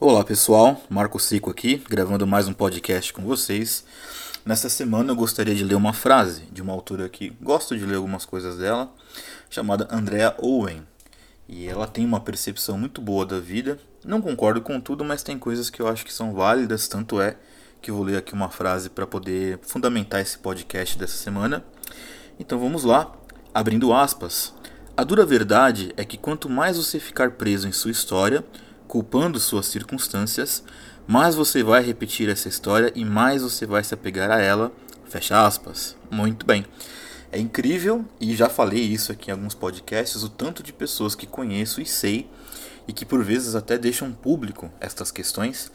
[0.00, 3.84] Olá pessoal, Marco Cico aqui, gravando mais um podcast com vocês.
[4.44, 7.96] Nesta semana eu gostaria de ler uma frase de uma autora que gosto de ler
[7.96, 8.92] algumas coisas dela,
[9.48, 10.82] chamada Andrea Owen.
[11.48, 13.78] E ela tem uma percepção muito boa da vida.
[14.04, 17.36] Não concordo com tudo, mas tem coisas que eu acho que são válidas, tanto é
[17.82, 21.64] que vou ler aqui uma frase para poder fundamentar esse podcast dessa semana.
[22.38, 23.12] Então vamos lá,
[23.52, 24.54] abrindo aspas.
[24.96, 28.44] A dura verdade é que quanto mais você ficar preso em sua história,
[28.90, 30.64] culpando suas circunstâncias,
[31.06, 34.72] mais você vai repetir essa história e mais você vai se apegar a ela.
[35.08, 35.96] Fecha aspas.
[36.10, 36.66] Muito bem.
[37.30, 41.24] É incrível, e já falei isso aqui em alguns podcasts, o tanto de pessoas que
[41.24, 42.28] conheço e sei,
[42.88, 45.70] e que por vezes até deixam público estas questões,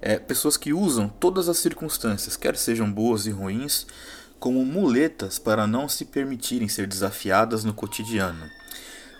[0.00, 3.86] é, pessoas que usam todas as circunstâncias, quer sejam boas e ruins,
[4.40, 8.48] como muletas para não se permitirem ser desafiadas no cotidiano.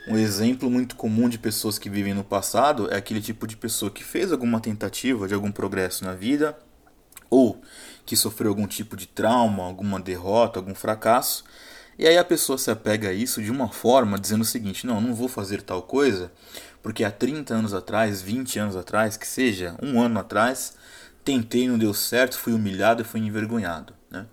[0.06, 3.90] Um exemplo muito comum de pessoas que vivem no passado é aquele tipo de pessoa
[3.90, 6.56] que fez alguma tentativa de algum progresso na vida
[7.30, 7.60] ou
[8.04, 11.44] que sofreu algum tipo de trauma, alguma derrota, algum fracasso.
[11.98, 15.00] E aí a pessoa se apega a isso de uma forma dizendo o seguinte: não,
[15.00, 16.30] não vou fazer tal coisa,
[16.82, 20.74] porque há 30 anos atrás, 20 anos atrás, que seja, um ano atrás,
[21.24, 23.94] tentei, não deu certo, fui humilhado e fui envergonhado.
[24.10, 24.26] Né?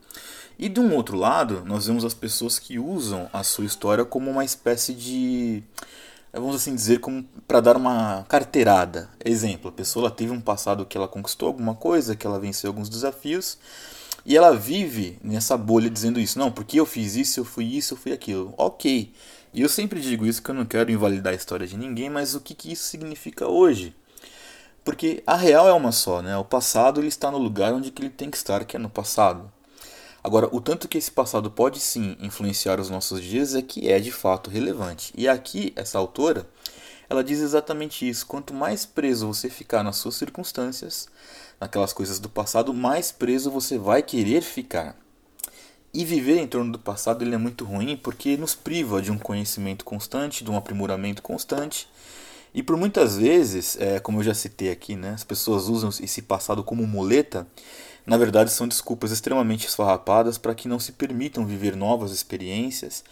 [0.62, 4.30] E de um outro lado, nós vemos as pessoas que usam a sua história como
[4.30, 5.64] uma espécie de,
[6.32, 9.10] vamos assim dizer, como para dar uma carteirada.
[9.26, 12.90] Exemplo, a pessoa teve um passado que ela conquistou alguma coisa, que ela venceu alguns
[12.90, 13.58] desafios,
[14.24, 16.38] e ela vive nessa bolha dizendo isso.
[16.38, 18.54] Não, porque eu fiz isso, eu fui isso, eu fui aquilo.
[18.56, 19.12] Ok.
[19.52, 22.36] E eu sempre digo isso que eu não quero invalidar a história de ninguém, mas
[22.36, 23.96] o que, que isso significa hoje?
[24.86, 26.38] Porque a real é uma só, né?
[26.38, 29.52] O passado ele está no lugar onde ele tem que estar, que é no passado.
[30.24, 34.00] Agora, o tanto que esse passado pode sim influenciar os nossos dias é que é
[34.00, 35.12] de fato relevante.
[35.18, 36.48] E aqui, essa autora,
[37.10, 38.28] ela diz exatamente isso.
[38.28, 41.10] Quanto mais preso você ficar nas suas circunstâncias,
[41.60, 44.96] naquelas coisas do passado, mais preso você vai querer ficar.
[45.94, 49.18] E viver em torno do passado ele é muito ruim porque nos priva de um
[49.18, 51.90] conhecimento constante, de um aprimoramento constante.
[52.54, 56.22] E por muitas vezes, é, como eu já citei aqui, né, as pessoas usam esse
[56.22, 57.48] passado como muleta
[58.06, 63.04] na verdade são desculpas extremamente esfarrapadas para que não se permitam viver novas experiências,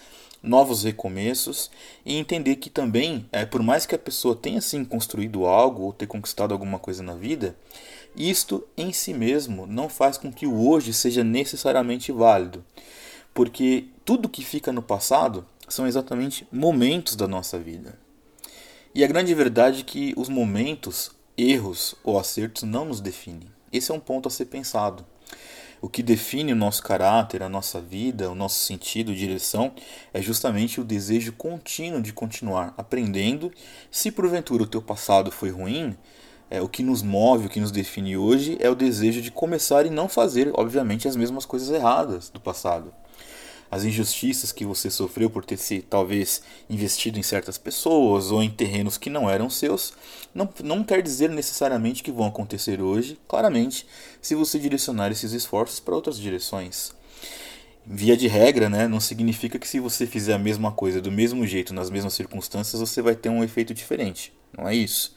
[0.42, 1.70] novos recomeços
[2.06, 5.94] e entender que também, é, por mais que a pessoa tenha sim construído algo ou
[5.94, 7.56] ter conquistado alguma coisa na vida,
[8.16, 12.64] isto em si mesmo não faz com que o hoje seja necessariamente válido,
[13.34, 17.98] porque tudo que fica no passado são exatamente momentos da nossa vida.
[18.94, 23.59] E a grande verdade é que os momentos, erros ou acertos não nos definem.
[23.72, 25.06] Esse é um ponto a ser pensado.
[25.82, 29.72] O que define o nosso caráter, a nossa vida, o nosso sentido, direção,
[30.14, 33.52] é justamente o desejo contínuo de continuar aprendendo.
[33.90, 35.96] Se porventura o teu passado foi ruim,
[36.50, 39.86] é, o que nos move, o que nos define hoje é o desejo de começar
[39.86, 42.94] e não fazer, obviamente, as mesmas coisas erradas do passado
[43.72, 48.50] as injustiças que você sofreu por ter se talvez investido em certas pessoas ou em
[48.50, 49.94] terrenos que não eram seus,
[50.34, 53.86] não, não quer dizer necessariamente que vão acontecer hoje, claramente,
[54.22, 56.94] se você direcionar esses esforços para outras direções.
[57.86, 61.46] Via de regra, né, não significa que se você fizer a mesma coisa do mesmo
[61.46, 64.34] jeito, nas mesmas circunstâncias, você vai ter um efeito diferente.
[64.56, 65.16] Não é isso.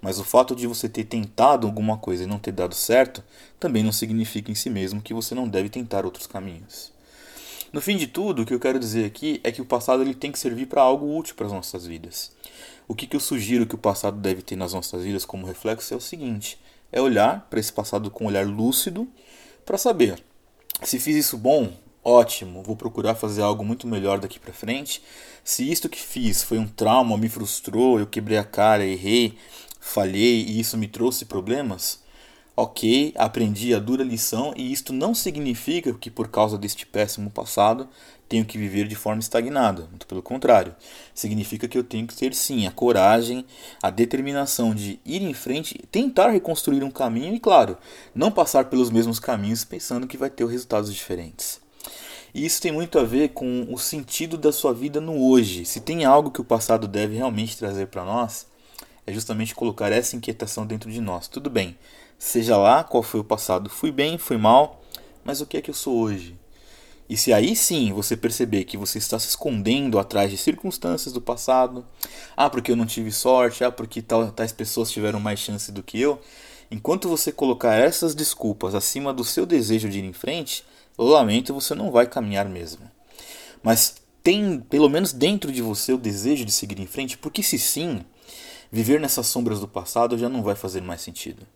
[0.00, 3.24] Mas o fato de você ter tentado alguma coisa e não ter dado certo
[3.58, 6.95] também não significa em si mesmo que você não deve tentar outros caminhos.
[7.72, 10.14] No fim de tudo, o que eu quero dizer aqui é que o passado ele
[10.14, 12.32] tem que servir para algo útil para as nossas vidas.
[12.88, 15.92] O que, que eu sugiro que o passado deve ter nas nossas vidas como reflexo
[15.92, 16.58] é o seguinte:
[16.92, 19.08] é olhar para esse passado com um olhar lúcido
[19.64, 20.22] para saber
[20.82, 21.72] se fiz isso bom,
[22.04, 25.02] ótimo, vou procurar fazer algo muito melhor daqui para frente.
[25.42, 29.38] Se isto que fiz foi um trauma, me frustrou, eu quebrei a cara, errei,
[29.80, 32.00] falhei e isso me trouxe problemas,
[32.56, 37.86] ok, aprendi a dura lição e isto não significa que por causa deste péssimo passado
[38.28, 39.86] tenho que viver de forma estagnada.
[39.90, 40.74] Muito pelo contrário,
[41.14, 43.44] significa que eu tenho que ter sim a coragem,
[43.82, 47.76] a determinação de ir em frente, tentar reconstruir um caminho e, claro,
[48.14, 51.60] não passar pelos mesmos caminhos pensando que vai ter resultados diferentes.
[52.34, 55.64] E isso tem muito a ver com o sentido da sua vida no hoje.
[55.64, 58.46] Se tem algo que o passado deve realmente trazer para nós,
[59.06, 61.28] é justamente colocar essa inquietação dentro de nós.
[61.28, 61.76] Tudo bem,
[62.18, 64.82] seja lá qual foi o passado, fui bem, fui mal,
[65.24, 66.36] mas o que é que eu sou hoje?
[67.08, 71.20] E se aí sim você perceber que você está se escondendo atrás de circunstâncias do
[71.20, 71.84] passado,
[72.36, 75.84] ah, porque eu não tive sorte, ah, porque tal, tais pessoas tiveram mais chance do
[75.84, 76.20] que eu,
[76.68, 80.64] enquanto você colocar essas desculpas acima do seu desejo de ir em frente,
[80.98, 82.90] lamento, você não vai caminhar mesmo.
[83.62, 87.58] Mas tem pelo menos dentro de você o desejo de seguir em frente, porque se
[87.58, 88.04] sim,
[88.70, 91.46] viver nessas sombras do passado já não vai fazer mais sentido.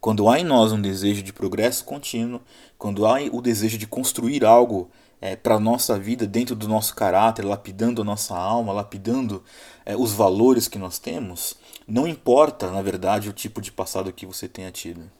[0.00, 2.40] Quando há em nós um desejo de progresso contínuo,
[2.76, 6.94] quando há o desejo de construir algo é, para a nossa vida, dentro do nosso
[6.94, 9.42] caráter, lapidando a nossa alma, lapidando
[9.86, 11.56] é, os valores que nós temos,
[11.88, 15.10] não importa, na verdade, o tipo de passado que você tenha tido.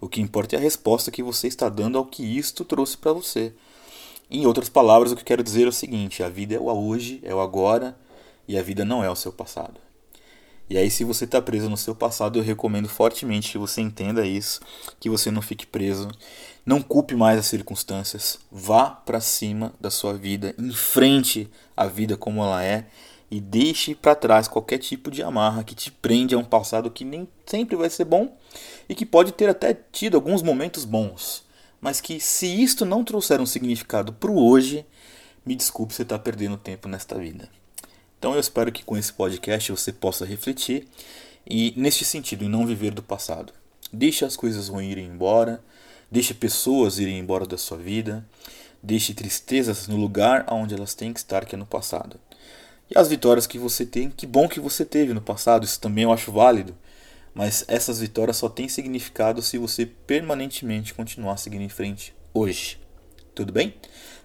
[0.00, 3.12] O que importa é a resposta que você está dando ao que isto trouxe para
[3.12, 3.52] você.
[4.30, 6.64] Em outras palavras, o que eu quero dizer é o seguinte: a vida é o
[6.64, 7.94] hoje, é o agora,
[8.48, 9.78] e a vida não é o seu passado.
[10.70, 14.26] E aí, se você está preso no seu passado, eu recomendo fortemente que você entenda
[14.26, 14.60] isso,
[14.98, 16.08] que você não fique preso,
[16.64, 22.42] não culpe mais as circunstâncias, vá para cima da sua vida, enfrente a vida como
[22.42, 22.86] ela é
[23.30, 27.02] e deixe para trás qualquer tipo de amarra que te prende a um passado que
[27.02, 28.36] nem sempre vai ser bom
[28.88, 31.42] e que pode ter até tido alguns momentos bons,
[31.80, 34.86] mas que se isto não trouxer um significado para o hoje,
[35.46, 37.48] me desculpe, você está perdendo tempo nesta vida.
[38.22, 40.86] Então eu espero que com esse podcast você possa refletir
[41.44, 43.52] e neste sentido, em não viver do passado.
[43.92, 45.60] Deixe as coisas ruins irem embora,
[46.08, 48.24] deixe pessoas irem embora da sua vida,
[48.80, 52.16] deixe tristezas no lugar onde elas têm que estar, que é no passado.
[52.88, 56.04] E as vitórias que você tem, que bom que você teve no passado, isso também
[56.04, 56.76] eu acho válido.
[57.34, 62.78] Mas essas vitórias só têm significado se você permanentemente continuar seguindo em frente hoje.
[63.34, 63.74] Tudo bem?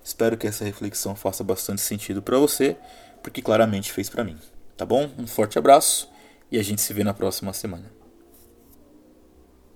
[0.04, 2.78] Espero que essa reflexão faça bastante sentido para você
[3.22, 4.38] porque claramente fez para mim.
[4.76, 5.10] Tá bom?
[5.18, 6.10] Um forte abraço
[6.52, 7.97] e a gente se vê na próxima semana.